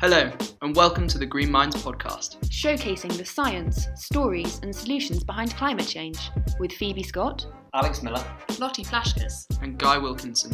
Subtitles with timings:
[0.00, 0.30] Hello,
[0.62, 2.38] and welcome to the Green Minds podcast.
[2.50, 6.30] showcasing the science, stories, and solutions behind climate change
[6.60, 7.44] with Phoebe Scott,
[7.74, 8.24] Alex Miller.
[8.60, 9.46] Lottie Flashkas.
[9.60, 10.52] And Guy Wilkinson.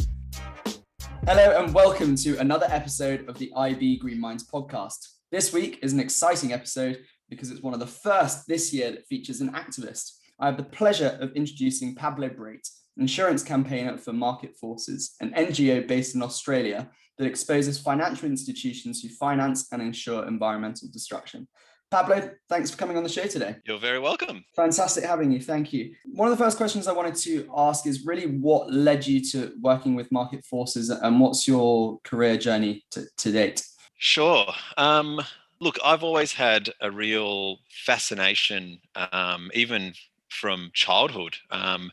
[1.27, 4.97] Hello and welcome to another episode of the IB Green Minds podcast.
[5.31, 6.97] This week is an exciting episode
[7.29, 10.13] because it's one of the first this year that features an activist.
[10.39, 15.35] I have the pleasure of introducing Pablo Brait, an insurance campaigner for Market Forces, an
[15.35, 21.47] NGO based in Australia that exposes financial institutions who finance and insure environmental destruction.
[21.91, 23.55] Pablo, thanks for coming on the show today.
[23.65, 24.43] You're very welcome.
[24.55, 25.39] Fantastic having you.
[25.39, 25.93] Thank you.
[26.05, 29.53] One of the first questions I wanted to ask is really what led you to
[29.61, 33.65] working with Market Forces and what's your career journey to, to date?
[33.97, 34.45] Sure.
[34.77, 35.21] Um,
[35.59, 39.93] look, I've always had a real fascination, um, even
[40.29, 41.91] from childhood, um,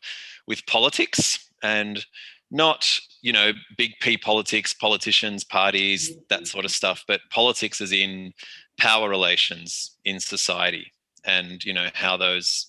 [0.48, 2.04] with politics and
[2.52, 7.92] not, you know, big P politics, politicians, parties, that sort of stuff, but politics is
[7.92, 8.32] in
[8.78, 10.92] power relations in society
[11.24, 12.68] and, you know, how those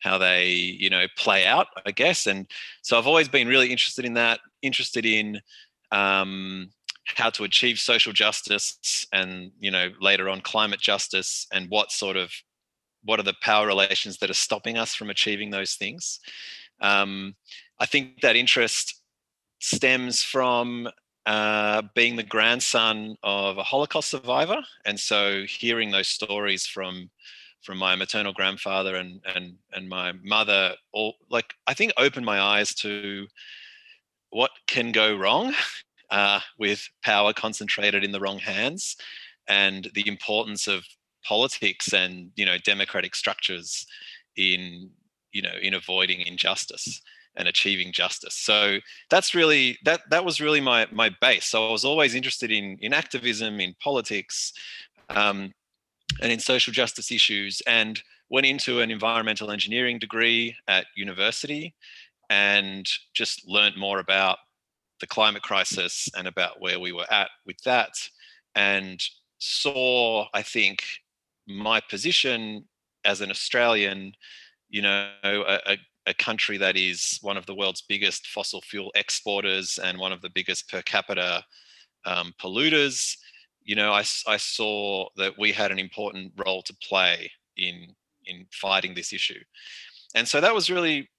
[0.00, 2.26] how they you know play out i guess.
[2.26, 2.46] And
[2.82, 5.40] so i've always been really interested in that interested in
[5.92, 6.70] um,
[7.04, 12.16] how to achieve social justice and you know later on climate justice and what sort
[12.16, 12.30] of
[13.04, 16.20] what are the power relations that are stopping us from achieving those things.
[16.80, 17.34] Um,
[17.80, 19.00] i think that interest
[19.60, 20.88] stems from
[21.26, 24.58] uh, being the grandson of a holocaust survivor.
[24.84, 27.10] And so hearing those stories from
[27.62, 32.38] from my maternal grandfather and and and my mother all like i think opened my
[32.38, 33.26] eyes to
[34.28, 35.54] what can go wrong
[36.10, 38.96] uh, with power concentrated in the wrong hands
[39.48, 40.84] and the importance of
[41.26, 43.86] politics and you know democratic structures
[44.36, 44.90] in
[45.32, 47.00] you know in avoiding injustice
[47.36, 48.34] and achieving justice.
[48.34, 48.78] So
[49.10, 51.46] that's really that that was really my my base.
[51.46, 54.52] So i was always interested in in activism in politics
[55.10, 55.52] um,
[56.20, 61.74] and in social justice issues and went into an environmental engineering degree at university
[62.30, 64.38] and just learned more about
[65.00, 67.92] the climate crisis and about where we were at with that
[68.54, 69.02] and
[69.38, 70.82] saw i think
[71.46, 72.64] my position
[73.04, 74.12] as an australian
[74.70, 78.90] you know a, a, a country that is one of the world's biggest fossil fuel
[78.94, 81.42] exporters and one of the biggest per capita
[82.04, 83.16] um, polluters
[83.64, 87.88] you know, I, I saw that we had an important role to play in
[88.26, 89.40] in fighting this issue,
[90.14, 91.10] and so that was really,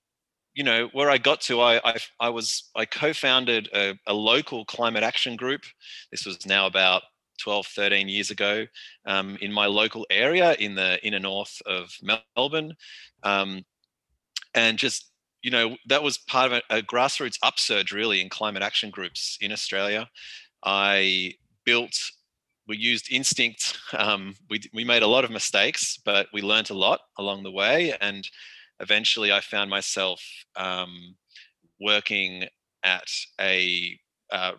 [0.53, 1.59] you know, where I got to.
[1.59, 5.61] I I, I was I co-founded a, a local climate action group.
[6.11, 7.01] This was now about
[7.41, 8.65] 12, 13 years ago
[9.05, 11.91] um, in my local area in the inner north of
[12.37, 12.73] Melbourne,
[13.23, 13.63] um,
[14.55, 15.11] and just
[15.43, 19.37] you know that was part of a, a grassroots upsurge really in climate action groups
[19.41, 20.09] in Australia.
[20.63, 21.33] I
[21.65, 21.93] built
[22.67, 23.77] we used instinct.
[23.97, 27.51] Um, we we made a lot of mistakes, but we learned a lot along the
[27.51, 27.93] way.
[28.01, 28.27] And
[28.81, 30.21] eventually, I found myself
[30.57, 31.15] um,
[31.79, 32.45] working
[32.83, 33.07] at
[33.39, 33.97] a
[34.31, 34.53] uh,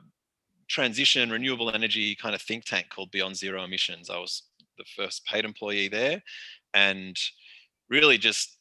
[0.68, 4.08] transition renewable energy kind of think tank called Beyond Zero Emissions.
[4.08, 4.44] I was
[4.78, 6.22] the first paid employee there,
[6.72, 7.16] and
[7.90, 8.55] really just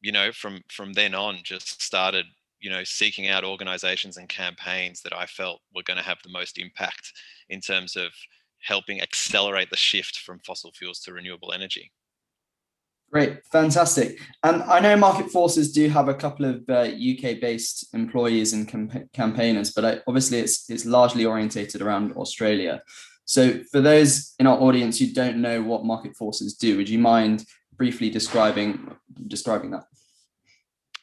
[0.00, 2.26] you know from from then on just started
[2.60, 6.30] you know seeking out organizations and campaigns that I felt were going to have the
[6.30, 7.12] most impact
[7.48, 8.12] in terms of
[8.62, 11.90] helping accelerate the shift from fossil fuels to renewable energy.
[13.10, 14.20] Great, fantastic.
[14.44, 19.12] And I know Market Forces do have a couple of uh, UK-based employees and camp-
[19.12, 22.82] campaigners, but I, obviously it's it's largely orientated around Australia.
[23.24, 27.00] So for those in our audience who don't know what Market Forces do, would you
[27.00, 27.44] mind
[27.76, 28.94] briefly describing
[29.26, 29.84] describing that?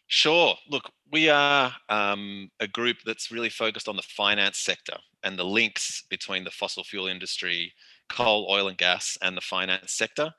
[0.07, 0.56] Sure.
[0.69, 5.44] Look, we are um, a group that's really focused on the finance sector and the
[5.44, 7.73] links between the fossil fuel industry,
[8.08, 10.32] coal, oil, and gas, and the finance sector.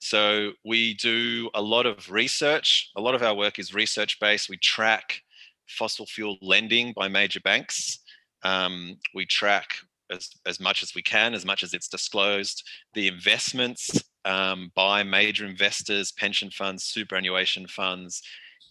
[0.00, 2.90] So we do a lot of research.
[2.96, 4.48] A lot of our work is research based.
[4.48, 5.20] We track
[5.68, 8.00] fossil fuel lending by major banks.
[8.42, 9.76] Um, we track
[10.10, 15.04] as, as much as we can, as much as it's disclosed, the investments um, by
[15.04, 18.20] major investors, pension funds, superannuation funds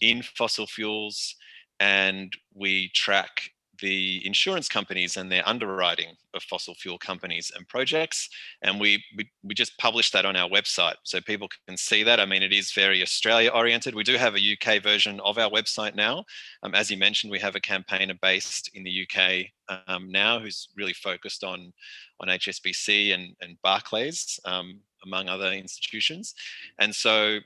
[0.02, 1.36] in fossil fuels.
[1.80, 3.50] And we track
[3.82, 8.28] the insurance companies and their underwriting of fossil fuel companies and projects.
[8.62, 12.20] And we, we, we just published that on our website so people can see that.
[12.20, 13.94] I mean, it is very Australia oriented.
[13.94, 16.24] We do have a UK version of our website now.
[16.62, 19.46] Um, as you mentioned, we have a campaigner based in the UK
[19.88, 21.72] um, now who's really focused on,
[22.20, 26.34] on HSBC and, and Barclays, um, among other institutions.
[26.78, 27.38] And so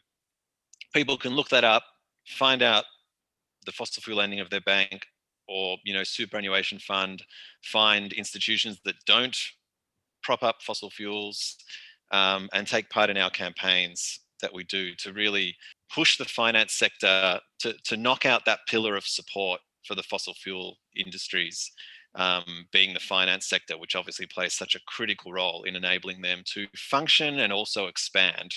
[0.92, 1.84] people can look that up,
[2.26, 2.84] find out
[3.64, 5.06] the fossil fuel lending of their bank,
[5.48, 7.22] or you know superannuation fund
[7.62, 9.36] find institutions that don't
[10.22, 11.56] prop up fossil fuels
[12.10, 15.56] um, and take part in our campaigns that we do to really
[15.92, 20.34] push the finance sector to, to knock out that pillar of support for the fossil
[20.34, 21.70] fuel industries,
[22.16, 26.42] um, being the finance sector, which obviously plays such a critical role in enabling them
[26.44, 28.52] to function and also expand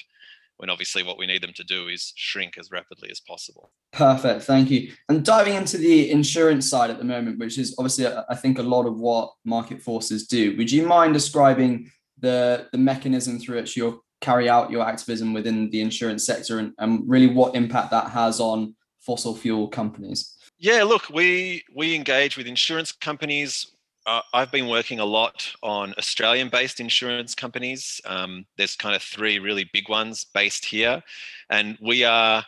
[0.60, 3.72] when obviously what we need them to do is shrink as rapidly as possible.
[3.94, 4.92] Perfect, thank you.
[5.08, 8.60] And diving into the insurance side at the moment, which is obviously, uh, I think,
[8.60, 11.90] a lot of what market forces do, would you mind describing
[12.20, 16.74] the, the mechanism through which you carry out your activism within the insurance sector and,
[16.78, 20.36] and really what impact that has on fossil fuel companies?
[20.58, 23.72] Yeah, look, we we engage with insurance companies
[24.10, 28.02] uh, I've been working a lot on Australian based insurance companies.
[28.06, 31.04] Um, there's kind of three really big ones based here.
[31.52, 32.44] And we are,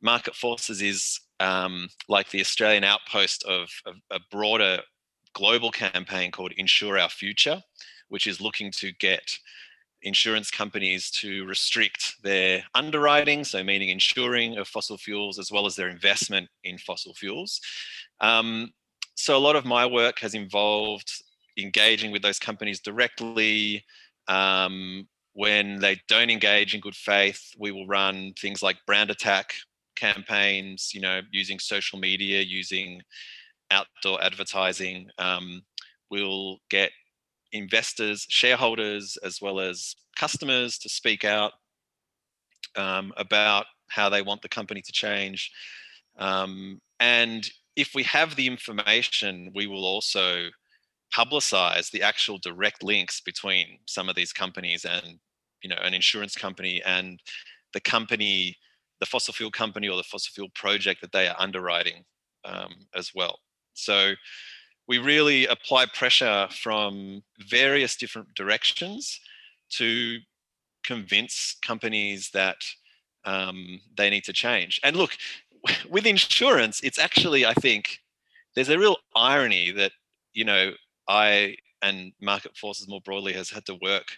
[0.00, 4.80] Market Forces is um, like the Australian outpost of, of a broader
[5.34, 7.62] global campaign called Insure Our Future,
[8.08, 9.38] which is looking to get
[10.00, 15.76] insurance companies to restrict their underwriting, so meaning insuring of fossil fuels, as well as
[15.76, 17.60] their investment in fossil fuels.
[18.20, 18.72] Um,
[19.14, 21.10] so a lot of my work has involved
[21.58, 23.84] engaging with those companies directly.
[24.28, 29.54] Um, when they don't engage in good faith, we will run things like brand attack
[29.96, 33.02] campaigns, you know, using social media, using
[33.70, 35.08] outdoor advertising.
[35.18, 35.62] Um,
[36.10, 36.90] we'll get
[37.52, 41.52] investors, shareholders, as well as customers to speak out
[42.76, 45.50] um, about how they want the company to change.
[46.18, 50.48] Um, and if we have the information, we will also
[51.14, 55.18] publicize the actual direct links between some of these companies and
[55.62, 57.20] you know an insurance company and
[57.72, 58.56] the company
[59.00, 62.04] the fossil fuel company or the fossil fuel project that they are underwriting
[62.44, 63.38] um, as well.
[63.74, 64.14] So
[64.86, 69.18] we really apply pressure from various different directions
[69.70, 70.18] to
[70.84, 72.56] convince companies that
[73.24, 74.80] um, they need to change.
[74.84, 75.12] And look
[75.90, 78.00] with insurance, it's actually, I think,
[78.54, 79.92] there's a real irony that,
[80.32, 80.72] you know,
[81.08, 84.16] I and market forces more broadly has had to work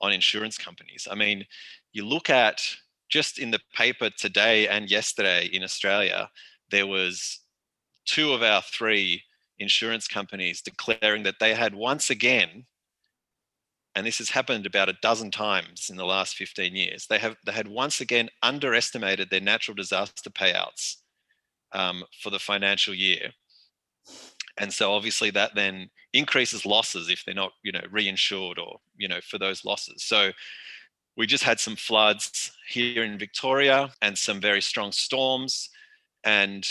[0.00, 1.08] on insurance companies.
[1.10, 1.46] I mean,
[1.92, 2.60] you look at
[3.08, 6.28] just in the paper today and yesterday in Australia,
[6.70, 7.40] there was
[8.04, 9.22] two of our three
[9.58, 12.66] insurance companies declaring that they had once again
[13.96, 17.06] and this has happened about a dozen times in the last 15 years.
[17.06, 20.96] They have they had once again underestimated their natural disaster payouts
[21.72, 23.32] um, for the financial year,
[24.58, 29.08] and so obviously that then increases losses if they're not you know reinsured or you
[29.08, 30.04] know for those losses.
[30.04, 30.30] So
[31.16, 35.70] we just had some floods here in Victoria and some very strong storms,
[36.22, 36.68] and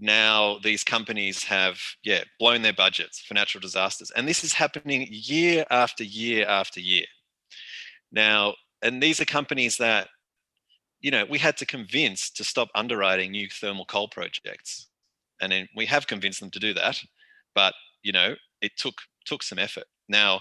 [0.00, 5.06] now these companies have yeah blown their budgets for natural disasters and this is happening
[5.10, 7.06] year after year after year.
[8.12, 10.08] Now and these are companies that
[11.00, 14.88] you know we had to convince to stop underwriting new thermal coal projects
[15.40, 17.02] and then we have convinced them to do that
[17.54, 18.94] but you know it took
[19.24, 19.84] took some effort.
[20.08, 20.40] Now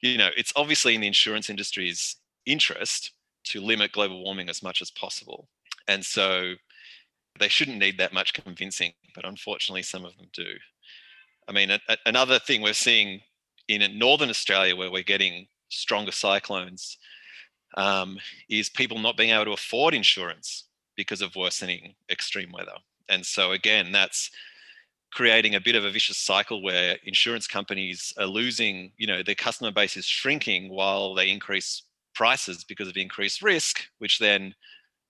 [0.00, 3.12] you know it's obviously in the insurance industry's interest
[3.44, 5.48] to limit global warming as much as possible
[5.88, 6.54] and so
[7.38, 10.54] they shouldn't need that much convincing, but unfortunately, some of them do.
[11.48, 13.20] I mean, a, a, another thing we're seeing
[13.68, 16.98] in northern Australia, where we're getting stronger cyclones,
[17.76, 20.64] um, is people not being able to afford insurance
[20.96, 22.76] because of worsening extreme weather.
[23.08, 24.30] And so, again, that's
[25.12, 29.34] creating a bit of a vicious cycle where insurance companies are losing, you know, their
[29.34, 31.82] customer base is shrinking while they increase
[32.14, 34.54] prices because of increased risk, which then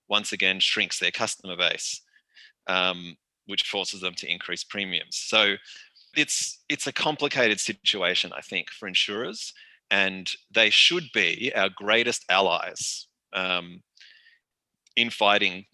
[0.09, 2.01] once again shrinks their customer base
[2.67, 3.17] um,
[3.47, 5.17] which forces them to increase premiums.
[5.17, 5.57] So
[6.17, 9.53] it's it's a complicated situation, I think, for insurers,
[9.91, 13.83] and they should be our greatest allies um,
[14.97, 15.67] in fighting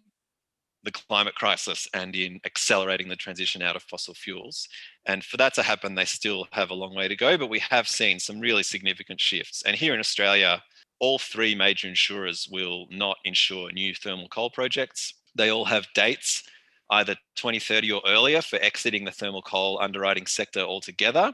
[0.85, 4.69] the climate crisis and in accelerating the transition out of fossil fuels.
[5.07, 7.59] And for that to happen, they still have a long way to go, but we
[7.59, 9.63] have seen some really significant shifts.
[9.67, 10.63] And here in Australia,
[11.01, 15.15] all three major insurers will not insure new thermal coal projects.
[15.35, 16.43] They all have dates
[16.91, 21.33] either 2030 or earlier for exiting the thermal coal underwriting sector altogether.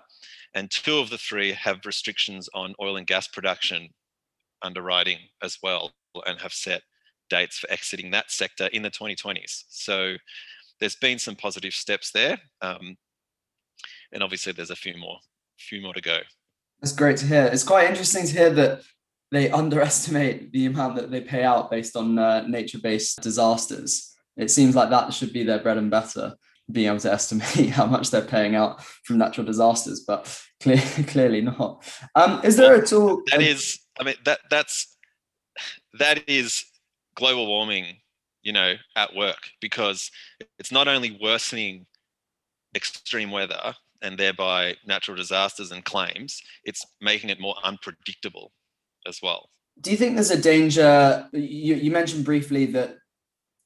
[0.55, 3.89] And two of the three have restrictions on oil and gas production
[4.63, 5.93] underwriting as well
[6.27, 6.83] and have set
[7.29, 9.65] dates for exiting that sector in the 2020s.
[9.69, 10.15] So
[10.81, 12.39] there's been some positive steps there.
[12.61, 12.97] Um,
[14.13, 15.19] and obviously there's a few more,
[15.59, 16.19] few more to go.
[16.81, 17.45] That's great to hear.
[17.47, 18.83] It's quite interesting to hear that
[19.31, 24.14] they underestimate the amount that they pay out based on uh, nature-based disasters.
[24.37, 26.35] It seems like that should be their bread and butter.
[26.71, 31.41] being able to estimate how much they're paying out from natural disasters, but clear, clearly
[31.41, 31.85] not.
[32.15, 33.23] Um, is there at all?
[33.31, 34.97] That is, I mean, that that's
[35.99, 36.65] that is
[37.15, 37.99] global warming,
[38.43, 40.11] you know, at work because
[40.59, 41.87] it's not only worsening
[42.75, 48.53] extreme weather and thereby natural disasters and claims, it's making it more unpredictable
[49.07, 49.49] as well.
[49.81, 51.29] Do you think there's a danger?
[51.33, 52.97] You, you mentioned briefly that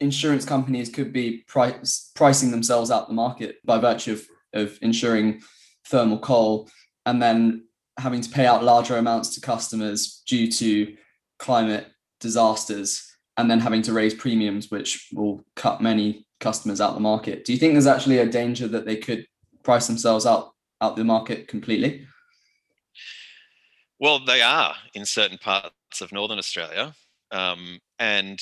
[0.01, 5.41] insurance companies could be price, pricing themselves out the market by virtue of, of insuring
[5.87, 6.69] thermal coal
[7.07, 7.65] and then
[7.99, 10.97] having to pay out larger amounts to customers due to
[11.39, 11.87] climate
[12.21, 13.05] disasters
[13.37, 17.45] and then having to raise premiums which will cut many customers out the market.
[17.45, 19.27] Do you think there's actually a danger that they could
[19.63, 22.07] price themselves out out the market completely?
[23.99, 26.95] Well they are in certain parts of northern australia
[27.33, 28.39] um, and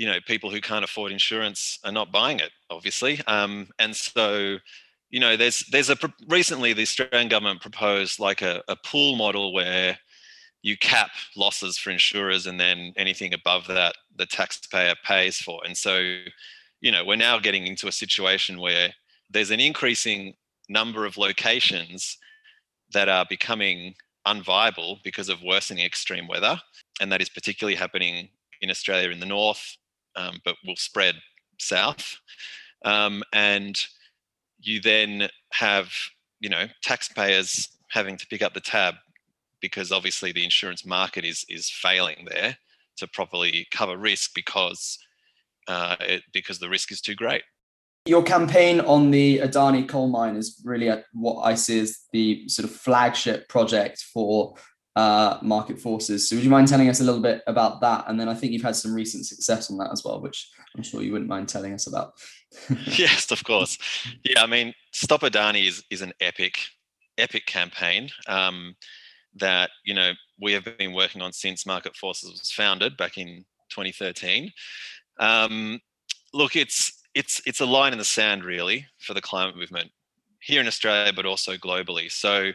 [0.00, 4.56] you know people who can't afford insurance are not buying it obviously um, and so
[5.10, 9.52] you know there's there's a recently the australian government proposed like a, a pool model
[9.52, 9.98] where
[10.62, 15.76] you cap losses for insurers and then anything above that the taxpayer pays for and
[15.76, 15.98] so
[16.80, 18.88] you know we're now getting into a situation where
[19.28, 20.32] there's an increasing
[20.70, 22.16] number of locations
[22.94, 23.94] that are becoming
[24.26, 26.58] unviable because of worsening extreme weather
[27.02, 28.30] and that is particularly happening
[28.62, 29.76] in australia in the north
[30.16, 31.16] um, but will spread
[31.58, 32.18] south.
[32.84, 33.78] Um, and
[34.60, 35.92] you then have,
[36.40, 38.94] you know, taxpayers having to pick up the tab
[39.60, 42.56] because obviously the insurance market is is failing there
[42.96, 44.98] to properly cover risk because
[45.68, 47.42] uh, it, because the risk is too great.
[48.06, 52.68] Your campaign on the Adani coal mine is really what I see as the sort
[52.68, 54.54] of flagship project for
[54.96, 56.28] uh, market forces.
[56.28, 58.04] So would you mind telling us a little bit about that?
[58.08, 60.82] And then I think you've had some recent success on that as well, which I'm
[60.82, 62.14] sure you wouldn't mind telling us about.
[62.86, 63.78] yes, of course.
[64.24, 66.58] Yeah, I mean, Stop Adani is is an epic,
[67.18, 68.74] epic campaign um,
[69.36, 73.44] that you know we have been working on since Market Forces was founded back in
[73.70, 74.50] 2013.
[75.20, 75.80] Um,
[76.34, 79.90] look, it's it's it's a line in the sand really for the climate movement
[80.40, 82.10] here in Australia, but also globally.
[82.10, 82.50] So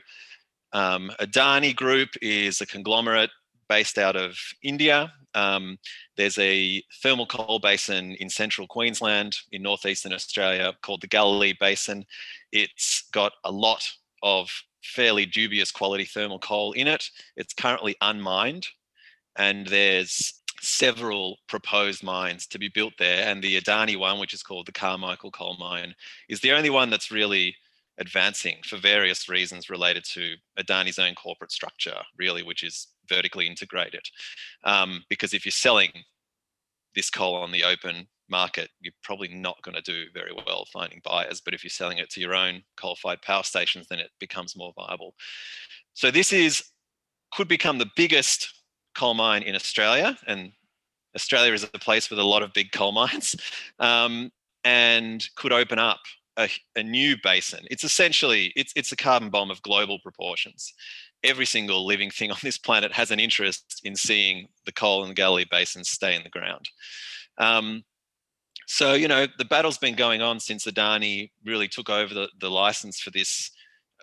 [0.76, 3.30] um, Adani Group is a conglomerate
[3.70, 5.14] based out of India.
[5.34, 5.78] Um,
[6.18, 12.06] there's a thermal coal basin in central Queensland, in northeastern Australia, called the Galilee Basin.
[12.52, 13.90] It's got a lot
[14.22, 14.50] of
[14.84, 17.10] fairly dubious quality thermal coal in it.
[17.38, 18.68] It's currently unmined,
[19.38, 23.26] and there's several proposed mines to be built there.
[23.26, 25.96] And the Adani one, which is called the Carmichael Coal Mine,
[26.28, 27.56] is the only one that's really
[27.98, 34.06] advancing for various reasons related to Adani's own corporate structure, really, which is vertically integrated.
[34.64, 35.92] Um, because if you're selling
[36.96, 41.02] this coal on the open market, you're probably not going to do very well finding
[41.04, 41.42] buyers.
[41.44, 44.74] But if you're selling it to your own coal-fired power stations, then it becomes more
[44.76, 45.16] viable.
[45.94, 46.64] So this is
[47.34, 48.54] could become the biggest
[48.96, 50.52] coal mine in Australia, and
[51.16, 53.36] Australia is a place with a lot of big coal mines,
[53.80, 54.32] um,
[54.64, 56.00] and could open up
[56.38, 57.66] a, a, new basin.
[57.72, 60.74] It's essentially it's it's a carbon bomb of global proportions.
[61.24, 65.16] Every single living thing on this planet has an interest in seeing the coal and
[65.16, 66.70] Galilee basins stay in the ground.
[67.38, 67.84] Um,
[68.68, 72.50] so you know the battle's been going on since Adani really took over the, the
[72.50, 73.52] license for this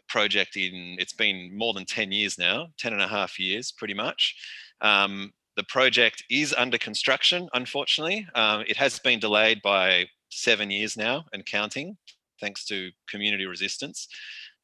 [0.09, 3.95] project in it's been more than 10 years now 10 and a half years pretty
[3.95, 4.37] much
[4.81, 10.97] um, the project is under construction unfortunately um, it has been delayed by seven years
[10.97, 11.97] now and counting
[12.43, 14.09] thanks to community resistance.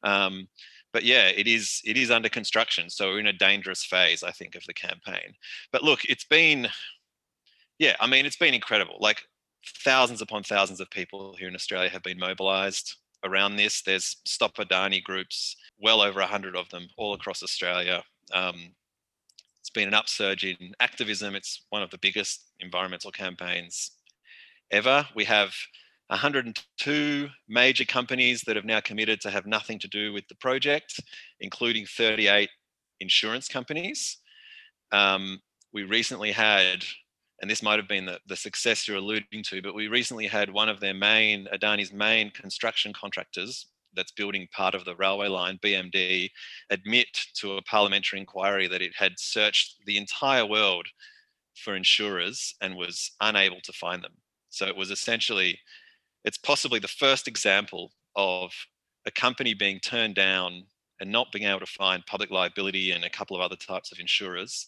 [0.03, 0.47] Um,
[0.93, 4.31] but yeah, it is it is under construction, so we're in a dangerous phase, I
[4.31, 5.33] think, of the campaign.
[5.71, 6.67] But look, it's been,
[7.77, 8.97] yeah, I mean, it's been incredible.
[8.99, 9.21] Like
[9.83, 13.81] thousands upon thousands of people here in Australia have been mobilised around this.
[13.81, 18.03] There's Stop Adani groups, well over hundred of them, all across Australia.
[18.33, 18.73] Um,
[19.59, 21.35] it's been an upsurge in activism.
[21.35, 23.91] It's one of the biggest environmental campaigns
[24.71, 25.05] ever.
[25.15, 25.53] We have
[26.09, 30.99] 102 major companies that have now committed to have nothing to do with the project,
[31.39, 32.49] including 38
[32.99, 34.17] insurance companies.
[34.91, 35.39] Um,
[35.71, 36.83] we recently had,
[37.41, 40.51] and this might have been the, the success you're alluding to, but we recently had
[40.51, 45.59] one of their main, Adani's main construction contractors that's building part of the railway line,
[45.63, 46.29] BMD,
[46.71, 50.87] admit to a parliamentary inquiry that it had searched the entire world
[51.55, 54.13] for insurers and was unable to find them.
[54.49, 55.59] So it was essentially
[56.23, 58.51] it's possibly the first example of
[59.05, 60.63] a company being turned down
[60.99, 63.99] and not being able to find public liability and a couple of other types of
[63.99, 64.67] insurers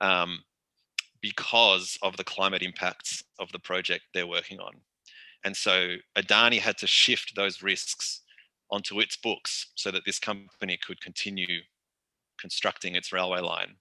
[0.00, 0.42] um,
[1.20, 4.72] because of the climate impacts of the project they're working on.
[5.44, 8.22] And so Adani had to shift those risks
[8.70, 11.60] onto its books so that this company could continue
[12.38, 13.74] constructing its railway line,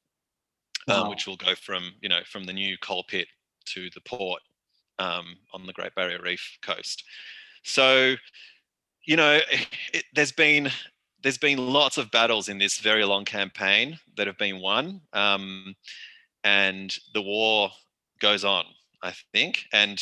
[0.87, 3.27] um, which will go from you know from the new coal pit
[3.65, 4.41] to the port
[4.99, 7.03] um, on the Great Barrier Reef coast.
[7.63, 8.15] So,
[9.05, 9.39] you know,
[9.93, 10.69] it, there's been
[11.21, 15.75] there's been lots of battles in this very long campaign that have been won, um,
[16.43, 17.71] and the war
[18.19, 18.65] goes on.
[19.01, 19.99] I think, and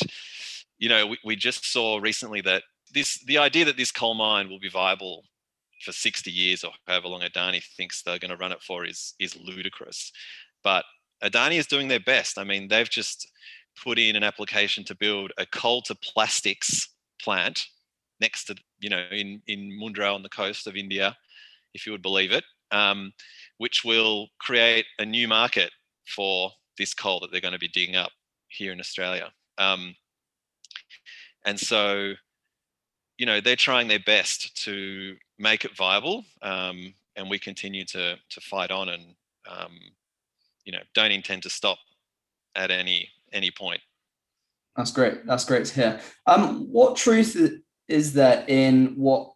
[0.78, 4.48] you know, we, we just saw recently that this the idea that this coal mine
[4.48, 5.24] will be viable
[5.80, 9.14] for 60 years or however long Adani thinks they're going to run it for is
[9.18, 10.12] is ludicrous.
[10.64, 10.84] But
[11.22, 12.38] Adani is doing their best.
[12.38, 13.28] I mean, they've just
[13.82, 16.88] put in an application to build a coal to plastics
[17.20, 17.66] plant
[18.20, 21.16] next to, you know, in, in Mundra on the coast of India,
[21.74, 23.12] if you would believe it, um,
[23.58, 25.70] which will create a new market
[26.06, 28.10] for this coal that they're going to be digging up
[28.48, 29.30] here in Australia.
[29.58, 29.94] Um,
[31.44, 32.14] and so,
[33.18, 36.24] you know, they're trying their best to make it viable.
[36.42, 39.14] Um, and we continue to, to fight on and,
[39.48, 39.72] um,
[40.64, 41.78] you know, don't intend to stop
[42.54, 43.80] at any any point.
[44.76, 45.26] That's great.
[45.26, 46.00] That's great to hear.
[46.26, 49.32] Um, what truth is there in what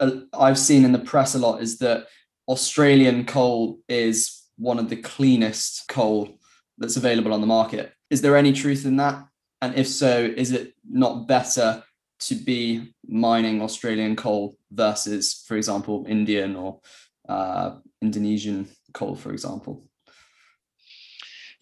[0.00, 2.06] uh, I've seen in the press a lot is that
[2.48, 6.38] Australian coal is one of the cleanest coal
[6.78, 7.92] that's available on the market.
[8.10, 9.24] Is there any truth in that?
[9.60, 11.84] And if so, is it not better
[12.20, 16.80] to be mining Australian coal versus, for example, Indian or
[17.28, 19.84] uh, Indonesian coal, for example?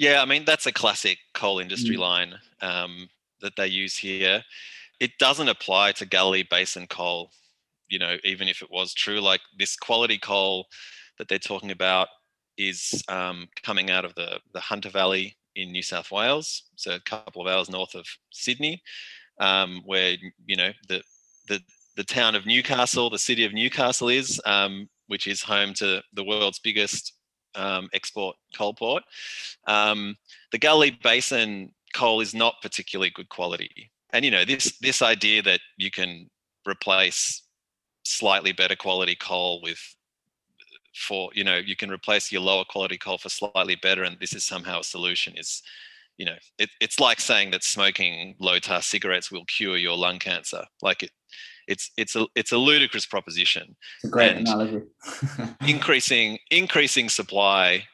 [0.00, 2.00] Yeah, I mean that's a classic coal industry mm.
[2.00, 3.10] line um,
[3.42, 4.42] that they use here.
[4.98, 7.32] It doesn't apply to Galilee Basin coal,
[7.90, 9.20] you know, even if it was true.
[9.20, 10.68] Like this quality coal
[11.18, 12.08] that they're talking about
[12.56, 17.00] is um, coming out of the the Hunter Valley in New South Wales, so a
[17.00, 18.82] couple of hours north of Sydney,
[19.38, 21.02] um, where you know the
[21.46, 21.60] the
[21.96, 26.24] the town of Newcastle, the city of Newcastle is, um, which is home to the
[26.24, 27.19] world's biggest
[27.54, 29.02] um, export coal port.
[29.66, 30.16] Um,
[30.52, 35.42] the Galilee Basin coal is not particularly good quality, and you know this this idea
[35.42, 36.28] that you can
[36.68, 37.42] replace
[38.04, 39.78] slightly better quality coal with
[40.94, 44.34] for you know you can replace your lower quality coal for slightly better and this
[44.34, 45.62] is somehow a solution is
[46.18, 50.18] you know it, it's like saying that smoking low tar cigarettes will cure your lung
[50.18, 50.64] cancer.
[50.82, 51.10] Like it
[51.70, 53.76] it's it's a it's a ludicrous proposition.
[53.96, 54.82] It's a great and analogy.
[55.66, 57.84] increasing increasing supply,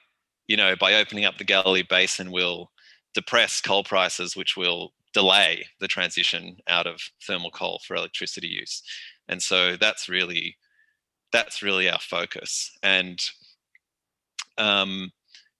[0.48, 2.72] you know, by opening up the Galilee Basin will
[3.14, 8.82] depress coal prices, which will delay the transition out of thermal coal for electricity use.
[9.28, 10.56] And so that's really
[11.30, 12.72] that's really our focus.
[12.82, 13.20] And
[14.56, 15.12] um,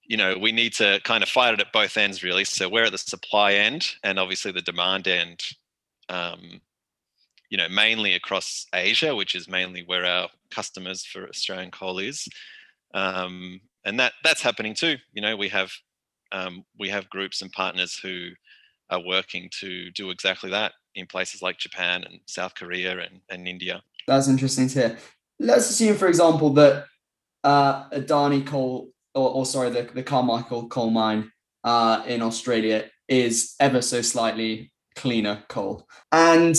[0.05, 2.45] you know, we need to kind of fight it at both ends, really.
[2.45, 5.41] So we're at the supply end, and obviously the demand end.
[6.09, 6.61] Um,
[7.49, 12.27] you know, mainly across Asia, which is mainly where our customers for Australian coal is.
[12.93, 14.97] Um, and that that's happening too.
[15.13, 15.71] You know, we have
[16.31, 18.29] um, we have groups and partners who
[18.89, 23.47] are working to do exactly that in places like Japan and South Korea and, and
[23.47, 23.81] India.
[24.07, 24.97] That's interesting to hear.
[25.39, 26.85] Let's assume, for example, that
[27.43, 31.31] uh, Adani coal, or, or sorry, the, the Carmichael coal mine
[31.63, 35.87] uh, in Australia is ever so slightly cleaner coal.
[36.11, 36.55] And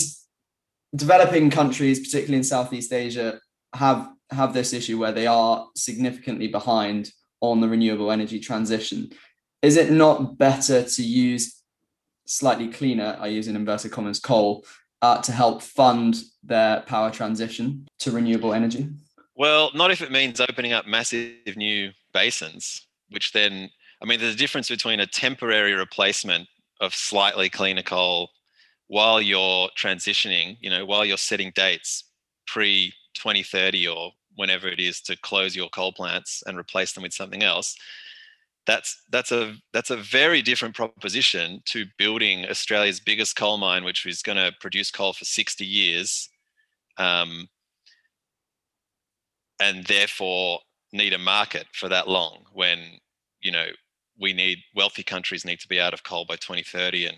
[0.94, 3.40] developing countries, particularly in Southeast Asia,
[3.74, 9.10] have have this issue where they are significantly behind on the renewable energy transition.
[9.62, 11.62] Is it not better to use
[12.26, 14.66] slightly cleaner, I use in inverted commas, coal
[15.00, 18.88] uh, to help fund their power transition to renewable energy?
[19.34, 23.70] Well, not if it means opening up massive new basins, which then,
[24.02, 26.48] I mean, there's a difference between a temporary replacement
[26.80, 28.30] of slightly cleaner coal
[28.88, 32.04] while you're transitioning, you know, while you're setting dates
[32.46, 37.12] pre 2030 or whenever it is to close your coal plants and replace them with
[37.12, 37.76] something else,
[38.66, 44.04] that's that's a that's a very different proposition to building Australia's biggest coal mine, which
[44.04, 46.28] is going to produce coal for 60 years,
[46.98, 47.48] um,
[49.58, 50.60] and therefore
[50.92, 52.44] need a market for that long.
[52.52, 52.78] When
[53.40, 53.68] you know
[54.20, 57.16] we need wealthy countries need to be out of coal by 2030, and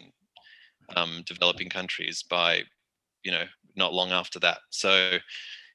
[0.96, 2.62] um, developing countries by,
[3.22, 3.44] you know,
[3.76, 4.58] not long after that.
[4.70, 5.18] So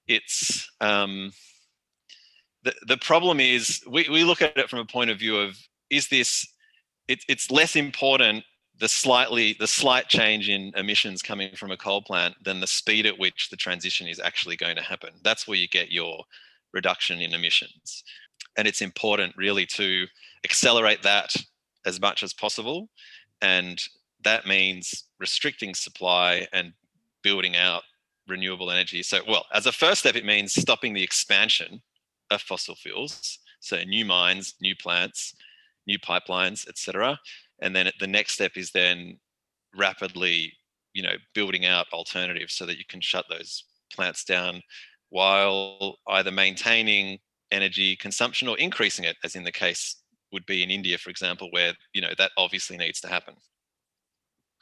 [0.07, 1.31] it's um,
[2.63, 5.57] the the problem is we, we look at it from a point of view of
[5.89, 6.47] is this
[7.07, 8.43] it, it's less important
[8.77, 13.05] the slightly the slight change in emissions coming from a coal plant than the speed
[13.05, 15.11] at which the transition is actually going to happen.
[15.23, 16.23] That's where you get your
[16.73, 18.03] reduction in emissions.
[18.57, 20.05] And it's important really to
[20.43, 21.33] accelerate that
[21.85, 22.89] as much as possible
[23.41, 23.81] and
[24.25, 26.73] that means restricting supply and
[27.23, 27.83] building out
[28.27, 29.01] renewable energy.
[29.03, 31.81] So, well, as a first step, it means stopping the expansion
[32.31, 33.39] of fossil fuels.
[33.61, 35.33] So, new mines, new plants,
[35.87, 37.17] new pipelines, etc.
[37.61, 39.19] And then the next step is then
[39.75, 40.53] rapidly,
[40.93, 44.61] you know, building out alternatives so that you can shut those plants down
[45.09, 47.19] while either maintaining
[47.51, 51.47] energy consumption or increasing it, as in the case would be in India, for example,
[51.51, 53.35] where you know that obviously needs to happen.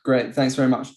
[0.04, 0.90] Great, thanks very much.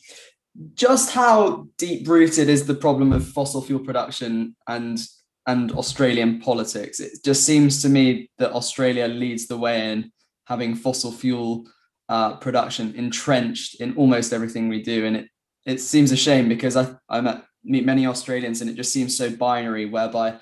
[0.74, 4.98] Just how deep rooted is the problem of fossil fuel production and
[5.46, 6.98] and Australian politics?
[6.98, 10.10] It just seems to me that Australia leads the way in
[10.46, 11.68] having fossil fuel
[12.08, 15.28] uh, production entrenched in almost everything we do, and it
[15.66, 19.30] it seems a shame because I I meet many Australians and it just seems so
[19.30, 20.38] binary, whereby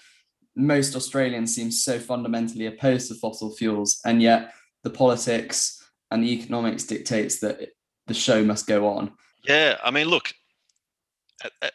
[0.57, 6.33] most Australians seem so fundamentally opposed to fossil fuels, and yet the politics and the
[6.33, 7.68] economics dictates that
[8.06, 9.12] the show must go on.
[9.46, 10.32] Yeah, I mean, look,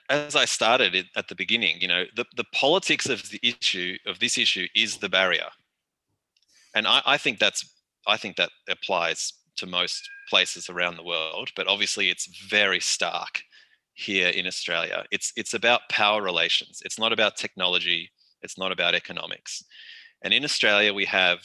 [0.09, 4.19] as I started at the beginning, you know, the, the politics of the issue of
[4.19, 5.49] this issue is the barrier,
[6.73, 7.69] and I, I think that's
[8.07, 13.41] I think that applies to most places around the world, but obviously it's very stark
[13.93, 15.03] here in Australia.
[15.11, 16.81] It's it's about power relations.
[16.85, 18.09] It's not about technology.
[18.41, 19.63] It's not about economics.
[20.21, 21.39] And in Australia, we have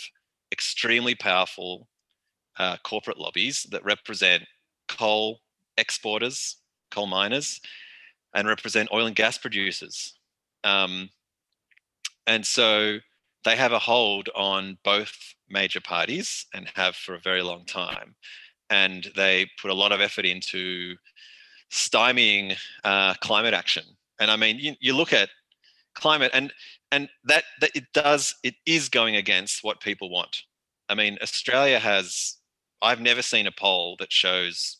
[0.52, 1.88] extremely powerful
[2.58, 4.44] uh, corporate lobbies that represent
[4.88, 5.40] coal
[5.76, 6.56] exporters,
[6.90, 7.60] coal miners,
[8.34, 10.14] and represent oil and gas producers.
[10.64, 11.10] Um,
[12.26, 12.98] and so
[13.44, 18.14] they have a hold on both major parties and have for a very long time.
[18.70, 20.96] And they put a lot of effort into
[21.70, 23.84] stymieing uh, climate action.
[24.18, 25.28] And I mean, you, you look at
[25.94, 26.52] climate and
[26.90, 30.42] and that, that it does it is going against what people want.
[30.88, 32.36] I mean, Australia has
[32.84, 34.78] I've never seen a poll that shows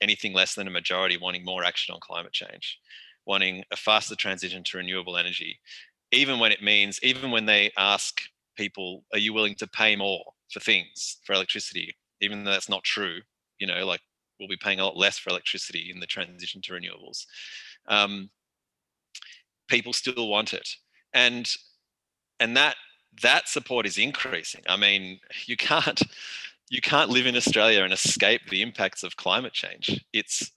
[0.00, 2.78] anything less than a majority wanting more action on climate change,
[3.26, 5.58] wanting a faster transition to renewable energy,
[6.10, 8.20] even when it means, even when they ask
[8.56, 12.82] people, are you willing to pay more for things, for electricity, even though that's not
[12.84, 13.18] true,
[13.58, 14.00] you know, like
[14.38, 17.26] we'll be paying a lot less for electricity in the transition to renewables.
[17.88, 18.30] Um,
[19.68, 20.68] people still want it,
[21.12, 21.50] and
[22.40, 22.76] and that
[23.22, 24.62] that support is increasing.
[24.68, 26.02] I mean, you can't
[26.70, 30.04] you can't live in Australia and escape the impacts of climate change.
[30.12, 30.50] It's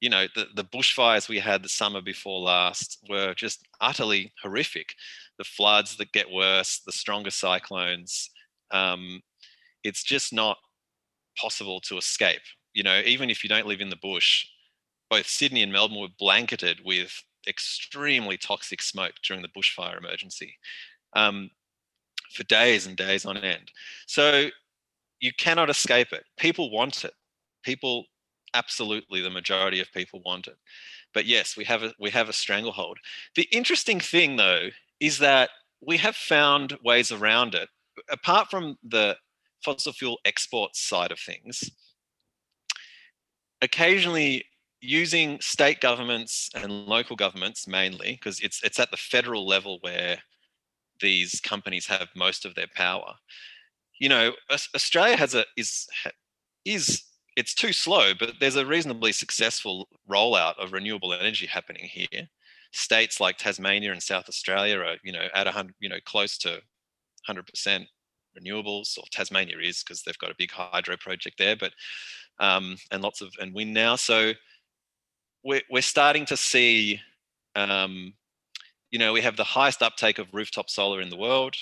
[0.00, 4.94] you know the, the bushfires we had the summer before last were just utterly horrific.
[5.38, 8.30] The floods that get worse, the stronger cyclones.
[8.70, 9.22] Um,
[9.82, 10.56] it's just not
[11.36, 12.40] possible to escape
[12.74, 14.46] you know, even if you don't live in the bush,
[15.08, 20.56] both Sydney and Melbourne were blanketed with extremely toxic smoke during the bushfire emergency
[21.14, 21.50] um,
[22.32, 23.70] for days and days on end.
[24.06, 24.48] So
[25.24, 26.24] you cannot escape it.
[26.36, 27.14] People want it.
[27.62, 28.04] People,
[28.52, 30.56] absolutely, the majority of people want it.
[31.14, 32.98] But yes, we have a we have a stranglehold.
[33.34, 34.68] The interesting thing, though,
[35.00, 35.48] is that
[35.80, 37.70] we have found ways around it.
[38.10, 39.16] Apart from the
[39.64, 41.70] fossil fuel export side of things,
[43.62, 44.44] occasionally
[44.82, 50.18] using state governments and local governments mainly because it's it's at the federal level where
[51.00, 53.14] these companies have most of their power
[53.98, 54.32] you know
[54.74, 55.86] australia has a is
[56.64, 57.02] is
[57.36, 62.28] it's too slow but there's a reasonably successful rollout of renewable energy happening here
[62.72, 66.60] states like tasmania and south australia are you know at 100 you know close to
[67.28, 67.86] 100%
[68.38, 71.72] renewables or tasmania is because they've got a big hydro project there but
[72.40, 73.96] um, and lots of and wind now.
[73.96, 74.32] So
[75.42, 77.00] we're we're starting to see,
[77.54, 78.14] um,
[78.90, 81.54] you know, we have the highest uptake of rooftop solar in the world.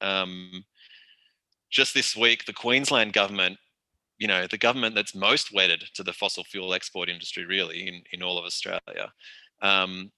[0.00, 0.64] Um,
[1.74, 3.58] just this week, the Queensland government,
[4.18, 8.02] you know, the government that's most wedded to the fossil fuel export industry, really, in
[8.12, 9.12] in all of Australia.
[9.60, 10.10] Um,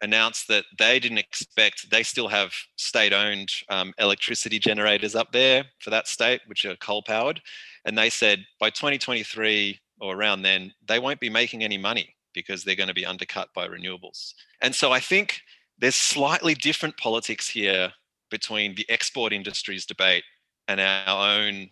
[0.00, 5.90] announced that they didn't expect they still have state-owned um, electricity generators up there for
[5.90, 7.40] that state which are coal powered
[7.84, 12.62] and they said by 2023 or around then, they won't be making any money because
[12.62, 14.34] they're going to be undercut by renewables.
[14.60, 15.40] And so I think
[15.78, 17.92] there's slightly different politics here
[18.30, 20.24] between the export industry's debate
[20.68, 21.70] and our own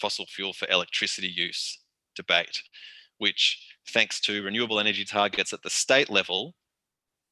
[0.00, 1.78] fossil fuel for electricity use
[2.14, 2.62] debate,
[3.18, 6.54] which, thanks to renewable energy targets at the state level,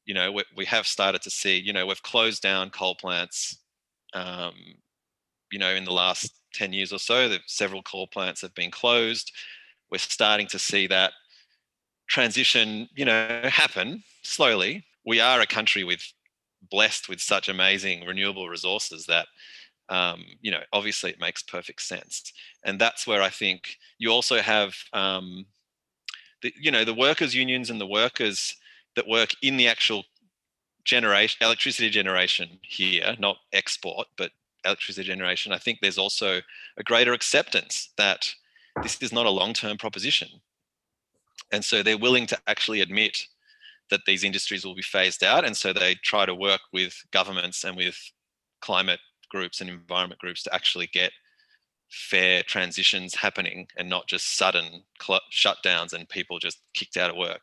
[0.05, 3.59] you know, we, we have started to see, you know, we've closed down coal plants,
[4.13, 4.53] um,
[5.51, 8.71] you know, in the last 10 years or so, that several coal plants have been
[8.71, 9.31] closed.
[9.91, 11.13] We're starting to see that
[12.07, 14.83] transition, you know, happen slowly.
[15.05, 16.01] We are a country with
[16.69, 19.27] blessed with such amazing renewable resources that
[19.89, 22.31] um, you know obviously it makes perfect sense
[22.63, 25.45] and that's where i think you also have um,
[26.41, 28.55] the, you know the workers unions and the workers
[28.95, 30.03] that work in the actual
[30.89, 34.31] generation electricity generation here, not export, but
[34.65, 36.41] electricity generation, I think there's also
[36.77, 38.33] a greater acceptance that
[38.81, 40.27] this is not a long-term proposition.
[41.51, 43.17] And so they're willing to actually admit
[43.89, 45.45] that these industries will be phased out.
[45.45, 47.97] And so they try to work with governments and with
[48.61, 48.99] climate
[49.29, 51.11] groups and environment groups to actually get
[51.89, 57.15] fair transitions happening and not just sudden cl- shutdowns and people just kicked out of
[57.15, 57.41] work.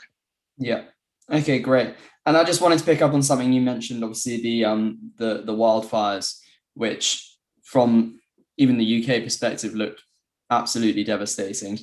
[0.58, 0.84] Yeah.
[1.30, 1.94] Okay, great.
[2.24, 5.42] And I just wanted to pick up on something you mentioned, obviously the um the
[5.44, 6.38] the wildfires,
[6.74, 8.20] which from
[8.56, 10.02] even the UK perspective looked
[10.50, 11.78] absolutely devastating.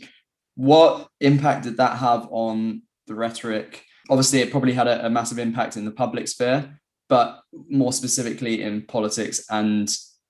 [0.55, 3.83] What impact did that have on the rhetoric?
[4.09, 6.79] Obviously, it probably had a, a massive impact in the public sphere,
[7.13, 9.87] but more specifically in politics and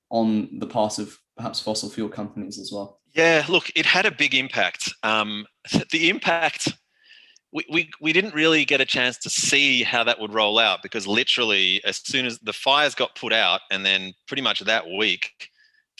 [0.09, 2.99] on the part of perhaps fossil fuel companies as well.
[3.13, 4.93] Yeah, look, it had a big impact.
[5.01, 5.45] Um,
[5.91, 6.73] the impact
[7.53, 10.83] we, we, we didn't really get a chance to see how that would roll out
[10.83, 14.85] because literally as soon as the fires got put out and then pretty much that
[14.85, 15.29] week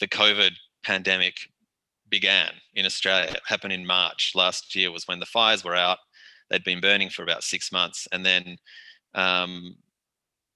[0.00, 0.50] the covid
[0.84, 1.36] pandemic
[2.08, 5.98] began in australia it happened in march last year was when the fires were out
[6.50, 8.56] they'd been burning for about six months and then
[9.14, 9.76] um,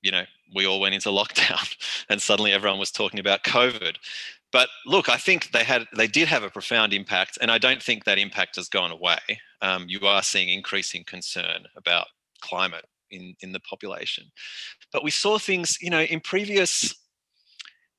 [0.03, 1.77] you know we all went into lockdown
[2.09, 3.97] and suddenly everyone was talking about covid
[4.53, 7.83] but look, I think they had they did have a profound impact, and I don't
[7.83, 9.19] think that impact has gone away.
[9.61, 12.07] Um, you are seeing increasing concern about
[12.41, 14.25] climate in in the population,
[14.93, 16.95] but we saw things, you know, in previous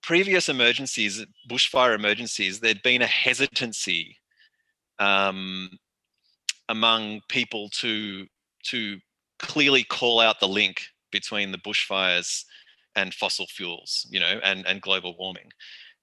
[0.01, 4.17] previous emergencies, bushfire emergencies, there'd been a hesitancy
[4.97, 5.69] um,
[6.67, 8.25] among people to
[8.63, 8.99] to
[9.37, 10.81] clearly call out the link
[11.11, 12.43] between the bushfires
[12.95, 15.51] and fossil fuels, you know, and and global warming.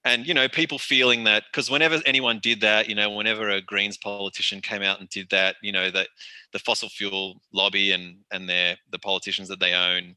[0.05, 3.61] And you know people feeling that because whenever anyone did that you know whenever a
[3.61, 6.09] greens politician came out and did that you know that
[6.53, 10.15] the fossil fuel lobby and and their the politicians that they own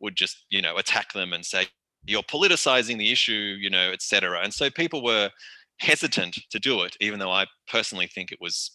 [0.00, 1.66] would just you know attack them and say
[2.04, 5.30] you're politicizing the issue you know etc and so people were
[5.78, 8.72] hesitant to do it even though i personally think it was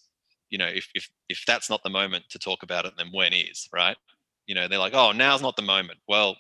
[0.49, 3.31] you know if if if that's not the moment to talk about it then when
[3.31, 3.97] is right
[4.47, 6.35] you know they're like oh now's not the moment well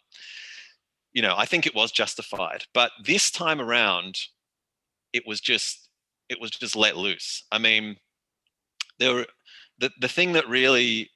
[1.17, 2.65] you know, I think it was justified.
[2.75, 4.19] But this time around,
[5.13, 5.89] it was just
[6.29, 7.43] it was just let loose.
[7.51, 7.95] I mean,
[8.99, 9.25] there were
[9.79, 11.09] the the thing that really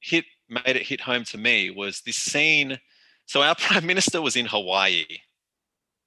[0.00, 2.80] hit made it hit home to me was this scene.
[3.26, 5.04] So our prime minister was in Hawaii,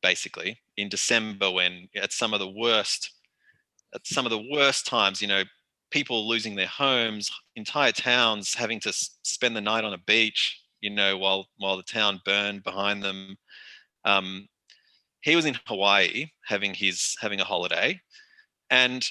[0.03, 3.11] basically in December when at some of the worst
[3.95, 5.43] at some of the worst times, you know,
[5.91, 10.89] people losing their homes, entire towns having to spend the night on a beach, you
[10.89, 13.37] know, while while the town burned behind them.
[14.05, 14.47] Um,
[15.21, 17.99] he was in Hawaii having his having a holiday,
[18.69, 19.05] and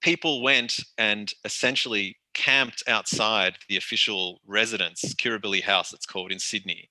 [0.00, 6.90] people went and essentially camped outside the official residence, Kirribilli House, it's called in Sydney.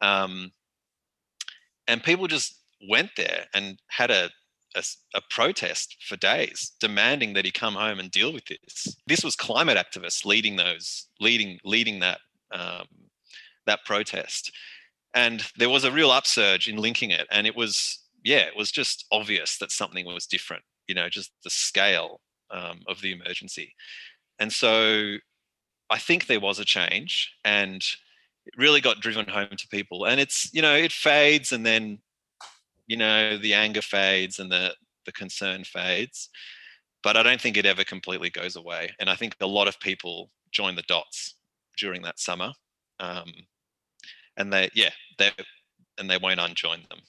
[0.00, 0.52] Um,
[1.88, 4.30] and people just went there and had a,
[4.76, 4.82] a,
[5.18, 8.96] a, protest for days, demanding that he come home and deal with this.
[9.06, 12.18] This was climate activists leading those, leading leading that
[12.52, 12.86] um,
[13.66, 14.52] that protest.
[15.14, 17.26] And there was a real upsurge in linking it.
[17.30, 21.32] And it was, yeah, it was just obvious that something was different, you know, just
[21.42, 23.74] the scale um, of the emergency.
[24.38, 25.16] And so
[25.88, 27.82] I think there was a change and
[28.44, 30.04] it really got driven home to people.
[30.04, 31.98] And it's, you know, it fades and then,
[32.86, 36.28] you know, the anger fades and the, the concern fades.
[37.02, 38.90] But I don't think it ever completely goes away.
[38.98, 41.36] And I think a lot of people join the dots
[41.78, 42.52] during that summer.
[42.98, 43.32] Um,
[44.36, 45.30] and they yeah they
[45.98, 47.00] and they won't unjoin them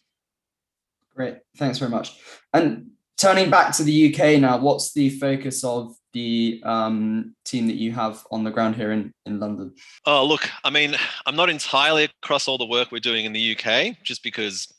[1.15, 2.19] great thanks very much
[2.53, 2.87] and
[3.17, 7.91] turning back to the uk now what's the focus of the um, team that you
[7.91, 9.73] have on the ground here in, in london
[10.05, 13.55] oh look i mean i'm not entirely across all the work we're doing in the
[13.55, 14.73] uk just because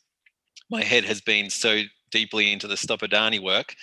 [0.70, 3.74] my head has been so deeply into the Stop Adani work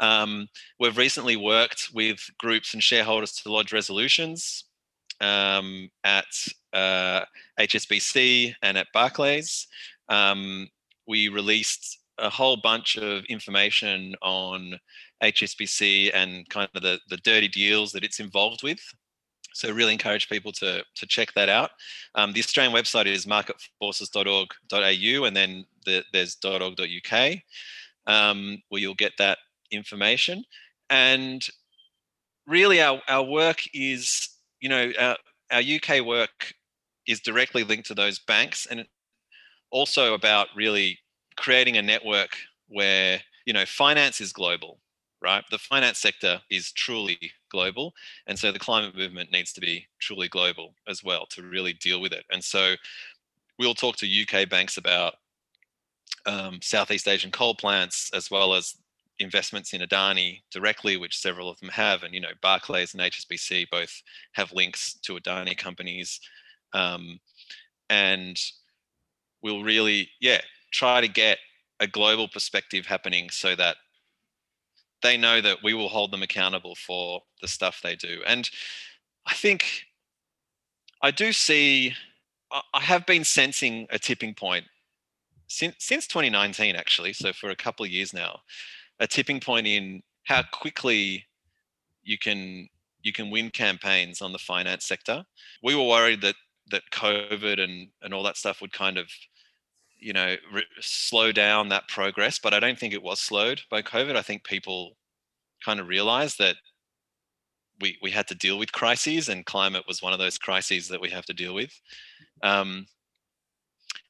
[0.00, 4.64] um, we've recently worked with groups and shareholders to lodge resolutions
[5.20, 6.24] um, at
[6.72, 7.24] uh,
[7.60, 9.68] HSBC and at Barclays.
[10.08, 10.68] Um,
[11.06, 14.78] we released a whole bunch of information on
[15.22, 18.80] HSBC and kind of the, the dirty deals that it's involved with.
[19.52, 21.70] So really encourage people to, to check that out.
[22.14, 27.32] Um, the Australian website is marketforces.org.au and then the, there's .org.uk
[28.06, 29.38] um, where you'll get that
[29.70, 30.44] information.
[30.88, 31.46] And
[32.46, 34.28] really our, our work is,
[34.60, 35.16] you know, our,
[35.50, 36.54] our UK work
[37.06, 38.84] is directly linked to those banks and
[39.70, 40.98] also about really
[41.36, 42.36] creating a network
[42.68, 44.78] where you know finance is global
[45.22, 45.44] right?
[45.50, 47.18] The finance sector is truly
[47.50, 47.92] global.
[48.26, 52.00] And so the climate movement needs to be truly global as well to really deal
[52.00, 52.24] with it.
[52.30, 52.74] And so
[53.58, 55.14] we'll talk to UK banks about
[56.26, 58.76] um, Southeast Asian coal plants as well as
[59.18, 62.02] investments in Adani directly, which several of them have.
[62.02, 64.02] And, you know, Barclays and HSBC both
[64.32, 66.20] have links to Adani companies.
[66.72, 67.20] Um,
[67.90, 68.40] and
[69.42, 70.40] we'll really, yeah,
[70.72, 71.38] try to get
[71.80, 73.76] a global perspective happening so that
[75.02, 78.22] they know that we will hold them accountable for the stuff they do.
[78.26, 78.48] And
[79.26, 79.86] I think
[81.02, 81.94] I do see,
[82.50, 84.66] I have been sensing a tipping point
[85.48, 87.12] since, since 2019, actually.
[87.12, 88.40] So for a couple of years now,
[88.98, 91.26] a tipping point in how quickly
[92.02, 92.68] you can
[93.02, 95.24] you can win campaigns on the finance sector.
[95.62, 96.36] We were worried that
[96.70, 99.10] that COVID and and all that stuff would kind of
[100.00, 103.82] you know re- slow down that progress but i don't think it was slowed by
[103.82, 104.16] covid.
[104.16, 104.96] I think people
[105.64, 106.56] kind of realized that
[107.80, 111.00] we we had to deal with crises and climate was one of those crises that
[111.00, 111.72] we have to deal with.
[112.42, 112.86] Um,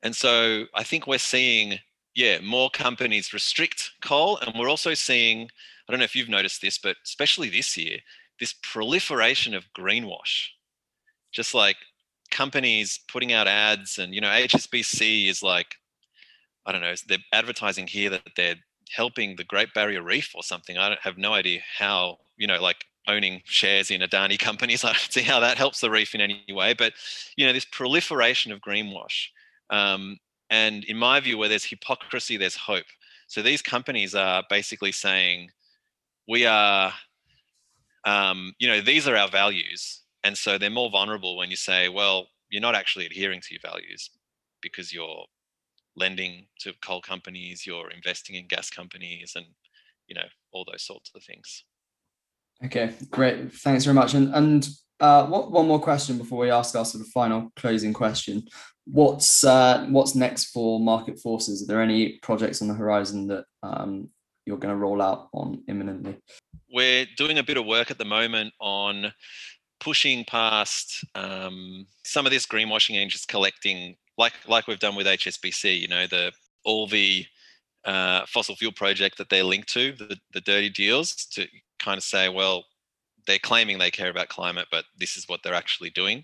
[0.02, 1.78] and so i think we're seeing
[2.14, 6.60] yeah more companies restrict coal and we're also seeing i don't know if you've noticed
[6.62, 7.98] this but especially this year
[8.40, 10.48] this proliferation of greenwash.
[11.30, 11.76] Just like
[12.30, 15.74] companies putting out ads and you know hsbc is like
[16.66, 18.56] I don't know, they're advertising here that they're
[18.94, 20.76] helping the Great Barrier Reef or something.
[20.76, 24.84] I don't have no idea how, you know, like owning shares in Adani companies.
[24.84, 26.74] I don't see how that helps the reef in any way.
[26.74, 26.94] But,
[27.36, 29.28] you know, this proliferation of greenwash.
[29.70, 30.18] Um,
[30.50, 32.86] and in my view, where there's hypocrisy, there's hope.
[33.28, 35.50] So these companies are basically saying,
[36.26, 36.92] we are,
[38.04, 40.02] um, you know, these are our values.
[40.24, 43.60] And so they're more vulnerable when you say, well, you're not actually adhering to your
[43.62, 44.10] values
[44.60, 45.24] because you're
[45.96, 49.46] lending to coal companies, you're investing in gas companies, and
[50.06, 51.64] you know all those sorts of things.
[52.64, 53.52] Okay, great.
[53.52, 54.14] Thanks very much.
[54.14, 54.68] And and
[55.00, 58.46] uh, what, one more question before we ask our sort of final closing question.
[58.84, 61.62] What's uh, what's next for Market Forces?
[61.62, 64.10] Are there any projects on the horizon that um,
[64.44, 66.18] you're going to roll out on imminently?
[66.72, 69.12] We're doing a bit of work at the moment on
[69.80, 75.06] pushing past um, some of this greenwashing and just collecting like like we've done with
[75.06, 76.30] HSBC, you know, the
[76.64, 77.26] all the
[77.84, 81.46] uh, fossil fuel project that they're linked to, the, the dirty deals, to
[81.78, 82.64] kind of say, well,
[83.26, 86.22] they're claiming they care about climate, but this is what they're actually doing.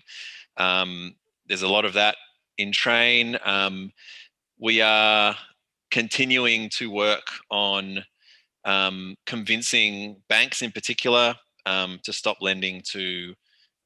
[0.57, 1.15] Um,
[1.47, 2.15] there's a lot of that
[2.59, 3.37] in train.
[3.43, 3.91] Um,
[4.59, 5.35] we are
[5.89, 8.03] continuing to work on
[8.65, 13.33] um, convincing banks in particular um, to stop lending to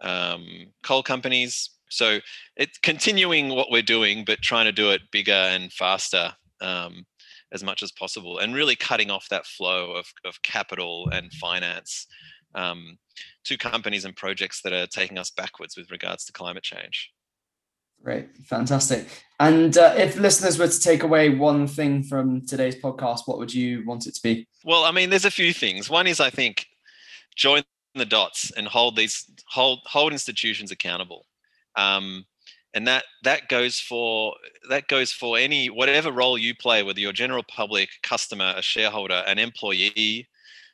[0.01, 0.45] um,
[0.83, 2.19] coal companies so
[2.55, 7.05] it's continuing what we're doing, but trying to do it bigger and faster um,
[7.51, 12.07] as much as possible, and really cutting off that flow of, of capital and finance
[12.55, 12.97] um,
[13.43, 17.11] to companies and projects that are taking us backwards with regards to climate change.
[18.03, 19.05] Great, fantastic.
[19.39, 23.53] And uh, if listeners were to take away one thing from today's podcast, what would
[23.53, 24.47] you want it to be?
[24.63, 25.89] Well, I mean, there's a few things.
[25.89, 26.65] One is, I think,
[27.35, 27.61] join
[27.93, 31.25] the dots and hold these hold hold institutions accountable
[31.75, 32.25] um,
[32.73, 34.35] and that that goes for
[34.69, 39.23] that goes for any whatever role you play whether you're general public customer a shareholder
[39.27, 40.27] an employee.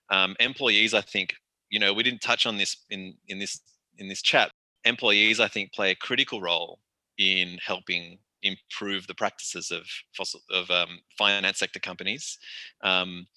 [0.09, 1.35] Um, employees i think
[1.69, 3.61] you know we didn't touch on this in in this
[3.97, 4.51] in this chat.
[4.85, 6.79] Employees i think play a critical role
[7.17, 9.83] in helping improve the practices of
[10.15, 12.37] fossil of um, finance sector companies.
[12.83, 13.27] Um,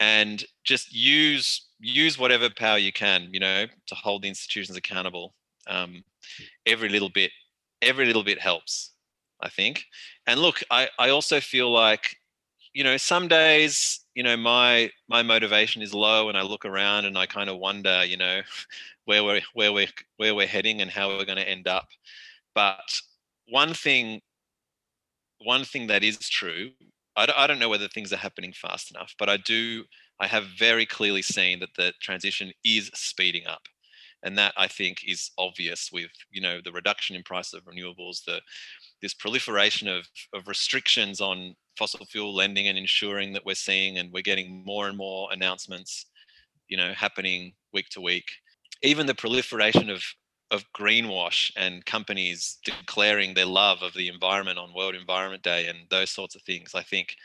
[0.00, 5.34] and just use use whatever power you can you know to hold the institutions accountable
[5.68, 6.04] um,
[6.66, 7.30] every little bit
[7.82, 8.92] every little bit helps
[9.42, 9.84] i think.
[10.26, 12.16] And look i i also feel like
[12.72, 17.04] you know some days you know my my motivation is low and i look around
[17.04, 18.40] and i kind of wonder you know
[19.04, 21.88] where we're where we're where we're heading and how we're going to end up.
[22.54, 23.00] But
[23.48, 24.20] one thing
[25.38, 26.70] one thing that is true
[27.16, 29.84] I I don't know whether things are happening fast enough but i do
[30.20, 33.68] i have very clearly seen that the transition is speeding up
[34.24, 38.24] and that I think is obvious with you know the reduction in price of renewables,
[38.24, 38.40] the
[39.02, 44.10] this proliferation of, of restrictions on fossil fuel lending and ensuring that we're seeing and
[44.12, 46.06] we're getting more and more announcements,
[46.68, 48.24] you know, happening week to week.
[48.82, 50.02] Even the proliferation of
[50.50, 55.78] of greenwash and companies declaring their love of the environment on World Environment Day and
[55.90, 57.16] those sorts of things, I think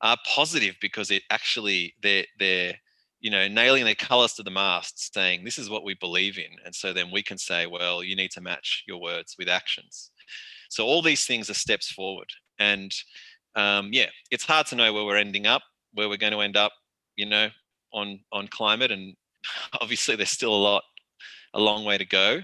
[0.00, 2.74] are positive because it actually they're they're
[3.20, 6.56] you know, nailing their colors to the mast, saying this is what we believe in.
[6.64, 10.10] And so then we can say, well, you need to match your words with actions.
[10.70, 12.28] So all these things are steps forward.
[12.58, 12.92] And
[13.56, 15.62] um, yeah, it's hard to know where we're ending up,
[15.94, 16.72] where we're going to end up.
[17.16, 17.48] You know,
[17.92, 19.16] on on climate, and
[19.80, 20.84] obviously there's still a lot,
[21.54, 22.40] a long way to go.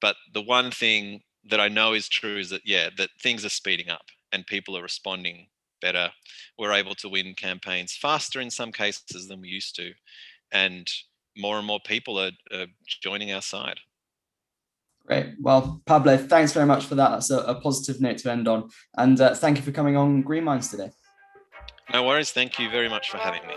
[0.00, 3.50] But the one thing that I know is true is that yeah, that things are
[3.50, 5.46] speeding up and people are responding
[5.80, 6.10] better.
[6.58, 9.92] We're able to win campaigns faster in some cases than we used to,
[10.52, 10.88] and
[11.36, 12.66] more and more people are, are
[13.02, 13.78] joining our side.
[15.06, 15.34] Great.
[15.40, 17.10] Well, Pablo, thanks very much for that.
[17.10, 18.70] That's a, a positive note to end on.
[18.96, 20.90] And uh, thank you for coming on Green Minds today.
[21.92, 22.32] No worries.
[22.32, 23.54] Thank you very much for having me.